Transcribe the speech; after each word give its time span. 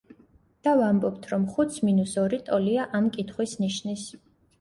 და 0.67 0.71
ვამბობთ, 0.77 1.27
რომ 1.33 1.43
ხუთს 1.57 1.77
მინუს 1.89 2.13
ორი 2.21 2.39
ტოლია 2.47 2.87
ამ 3.01 3.11
კითხვის 3.19 3.55
ნიშნის. 3.65 4.07